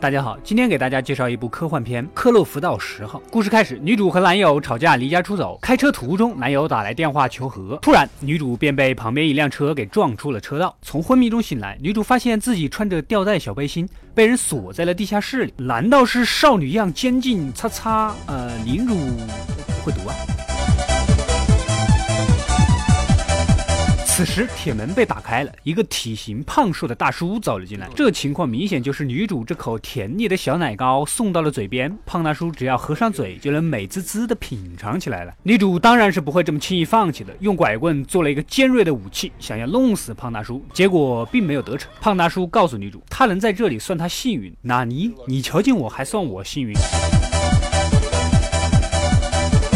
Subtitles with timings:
[0.00, 3.18] 大家好，今天给大家介绍一部科幻片《克洛弗岛十号》。
[3.32, 5.58] 故事开始，女主和男友吵架，离家出走。
[5.60, 10.76] 开车途中，男友打来电话求和，突然女主便被旁边一辆车给撞出了车道。
[10.82, 15.52] 从昏迷中醒来，女主发现自己穿着吊带小背心，被人锁在了地下室里。
[15.56, 17.52] 难道是少女样监禁？
[17.52, 20.14] 擦擦，呃，凌辱不会读啊。
[24.18, 27.88] 此时铁门被打开了，一个体型胖瘦的大叔走了进来。
[27.94, 35.32] 这情况明显就是女主这口甜腻的小奶糕送到了嘴边，胖大叔只要合上嘴就能美滋滋的品尝起来了。
[35.44, 41.88] 女主当然是不会这么轻易放弃的，用拐棍做了一个尖锐的武器，想要弄死胖大叔，结果并没有得逞。
[42.00, 44.52] 胖大叔告诉女主，他能在这里算他幸运。
[44.62, 45.12] 纳尼？
[45.28, 46.74] 你瞧见我还算我幸运？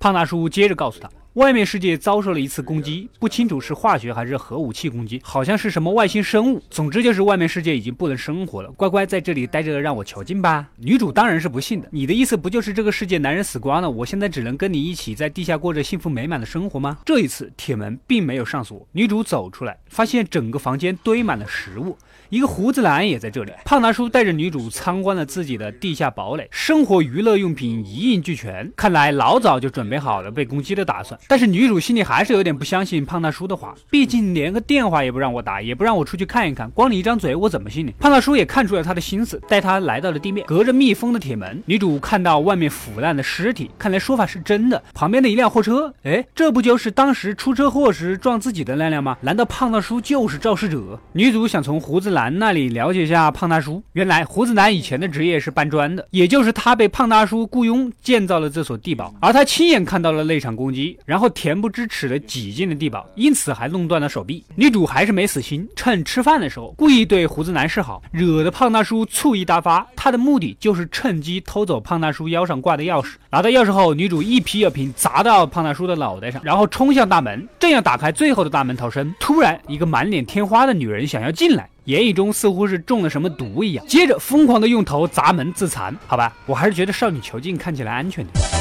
[0.00, 1.08] 胖大叔接着告诉他。
[1.34, 6.62] 外面世界遭受了一次攻击，不清楚是化学还是核武器攻击，好像是什么外星生物。
[6.70, 10.68] 总之就是外面世界已经不能生活了，乖乖在这里待着，让我囚禁吧。
[10.76, 11.88] 女主当然是不信的。
[11.90, 16.98] 你的意思不就是这个世界男人死光了，我现在只能跟你一起在地下过着幸福美满的生活吗？
[17.04, 21.98] 这一次铁门并没有上锁，女主走出来，发现整个房间堆满了食物，
[22.28, 23.50] 一个胡子男也在这里。
[23.64, 31.18] 胖大叔带着女主参观了自己的地下堡垒，生活娱乐用品一应俱全，看来老早就准备好了被攻击的打算。
[31.28, 37.92] 但是女主心里还是有点不相信胖大叔的话，毕竟连个电话也不让我打，也不让我出去看一看，光你一张嘴，我怎么信你？
[37.98, 44.82] 胖大叔也看出了他的心思，带他来到了地面，隔着密封的铁门，女主看到外面腐烂的尸体，看来说法是真的。
[44.92, 49.16] 旁边的一辆货车，哎，这不就是当时出车祸时撞自己的那辆吗？
[49.20, 51.00] 难道胖大叔就是肇事者？
[51.12, 53.82] 女主想从胡子男那里了解一下胖大叔。
[53.92, 61.54] 原来胡子男以前的职业是搬砖的，也就是他被胖大叔雇佣建造了这所地堡，而他亲眼看到了那场攻击，然后恬。
[61.54, 64.44] 不知耻的挤进了地堡，因此还弄断了手臂。
[64.56, 69.86] 女主还是没死心，趁吃饭的时候故意对胡子男示好，惹得胖大叔醋意大发。
[69.94, 73.12] 他的目的就是趁机偷走胖大叔腰上挂的钥匙。
[73.30, 85.96] 拿到钥匙后，女主一啤酒瓶砸到胖大叔的脑袋上，然后冲向大门，正要打开最后的大门逃生，突然一个满脸天花的女人想要进来，言语中似乎是中了什么毒一样，接着疯狂的用头砸门自残。
[86.06, 88.53] 好吧，我还是觉得少女囚禁看起来安全点。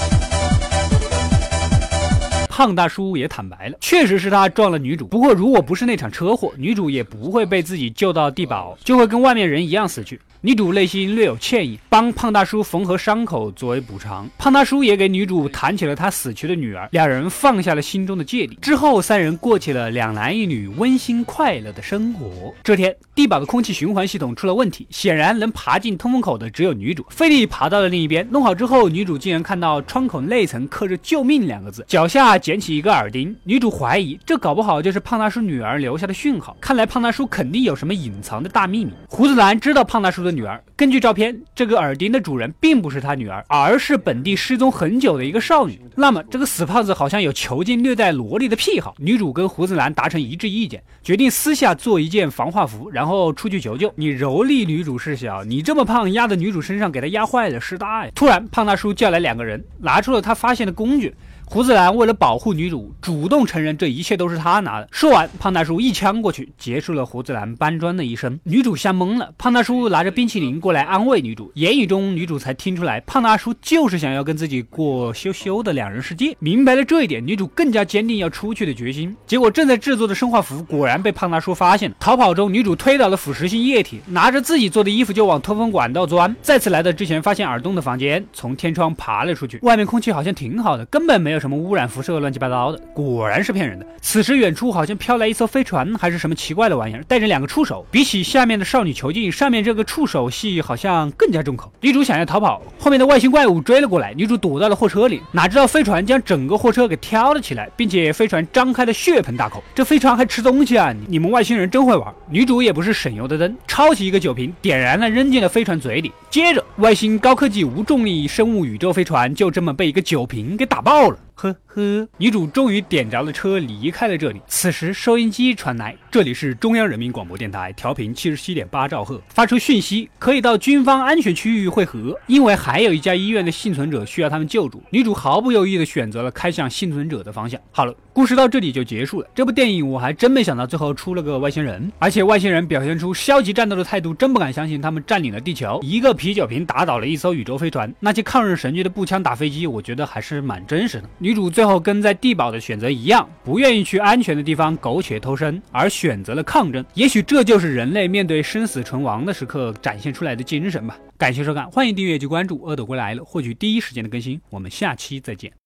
[2.55, 5.07] 胖大叔也坦白了，确实是他撞了女主。
[5.07, 10.21] 不过，如果不是那场车祸，女主也不会被自己救到地堡，就会跟外面人一样死去。
[10.45, 14.29] 女主内心略有歉意，帮胖大叔缝合伤口作为补偿。
[14.37, 18.57] 胖大叔也给女主谈起了他死去的女儿，两人放下了心中的芥蒂。
[18.61, 22.53] 之后，三人过起了两男一女温馨快乐的生活。
[22.61, 27.05] 这天，地堡的空气循环系统出了问题，显然能爬进通风口的只有女主。
[27.09, 33.33] 费力爬到了另一边，弄好之后，女主竟然看到窗口内层刻着“救命”两个字，脚下捡起一个耳钉。
[33.45, 38.91] 女主怀疑这搞不好就是胖大叔女儿留下的讯号，看来胖大叔肯定有什么隐藏的大秘密。
[39.07, 40.32] 胡子男知道胖大叔的。
[40.33, 45.79] 女儿根据照片，这个耳钉的主人并不是他女儿，而是本地失踪很久的一个少女。
[45.95, 48.95] 那么，这个死胖子好像有囚禁虐待萝莉的癖好。
[48.97, 53.93] 女主跟胡子男达成一致意见，决定私下做一件防化服，然后出去求救。
[53.95, 58.11] 你蹂躏女主事小，你这么胖压在女主身上，给她压坏了事大呀！
[58.15, 61.13] 突然，胖大叔叫来两个人，拿出了他发现的工具。
[61.45, 64.87] 胡子男为了保护女主，主动承认这一切都是他拿的。
[64.91, 68.39] 说完，胖大叔一枪过去，结束了胡子男搬砖的一生。
[68.43, 76.35] 女主吓懵了，胖大叔拿着冰淇淋过来安慰女主，言语中女主才听出来，胖大叔就是想要跟自己过羞羞的两人世界。
[76.39, 79.15] 明白了这一点，女主更加坚定要出去的决心。
[79.27, 81.95] 结果正在制作的生化服果然被胖大叔发现了。
[81.99, 86.35] 逃跑中，女主推倒了腐蚀性液体，拿着自己做的衣服就往通风管道钻。
[86.41, 89.59] 再次来到之前发现耳洞的房间，从天窗爬了出去。
[89.61, 91.43] 外面空气好像挺好的，根本没有。
[91.43, 93.85] 什么污染辐射乱七八糟的，果然是骗人的。
[94.01, 97.85] 此时远处好像飘来一艘飞船，还是什么奇怪的玩意儿，带着两个触手。
[97.91, 101.69] 比起下面的少女囚禁，上面这个触手戏好像更加重口。
[101.81, 109.61] 女主想要逃跑，后面的外星怪物追了过来，女主躲到了货车里，哪知道飞船将整个货车给挑了起来，并且飞船张开了血盆大口。
[109.75, 110.95] 这飞船还吃东西啊！
[111.09, 112.13] 你们外星人真会玩。
[112.29, 116.13] 女主也不是省油的灯，抄起一个酒瓶，点燃了，扔进了飞船嘴里。
[116.29, 121.17] 接着，外星高科技无重力生物宇宙飞船就这么被一个酒瓶给打爆了。
[121.33, 124.41] 呵呵，女主终于点着了车，离开了这里。
[124.47, 134.81] 此时收音机传来，这里是中央人民广播电台，调频七十七点八兆赫，发出讯息，可以到军方安全区域汇合，因为还有一家医院的幸存者需要他们救助。
[134.91, 137.59] 女主毫不犹豫地选择了开向幸存者的方向。
[137.71, 137.93] 好了。
[138.13, 139.27] 故事到这里就结束了。
[139.33, 145.79] 这部电影我还真没想到最后出了个外星人，而且外星人表现出消极战斗的态度，真不敢相信他们占领了地球。
[145.81, 151.09] 一个啤酒瓶打倒了一艘宇宙飞船，那些抗日神剧的步枪打飞机，我觉得还是蛮真实的。
[151.17, 156.85] 女主最后跟在地堡的选择一样，不愿意去安全的地方苟且偷生，而选择了抗争。
[156.93, 160.97] 也许这就是人类面对生死存亡的时刻展现出来的精神吧。
[161.17, 164.39] 感谢收看，欢迎订阅及关注《恶斗归来了》，获取第一时间的更新。
[164.49, 165.62] 我们下期再见。